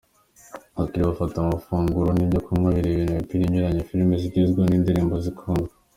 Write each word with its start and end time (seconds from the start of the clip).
Abakiriya 0.75 1.11
bafata 1.11 1.35
amafunguro 1.39 2.09
n'ibyo 2.13 2.39
kunywa 2.45 2.75
birebera 2.75 3.11
imipira 3.13 3.41
inyuranye, 3.45 3.81
filime 3.87 4.13
zigezweho 4.21 4.67
n'indirimbo 4.69 5.15
zikunzwe. 5.25 5.73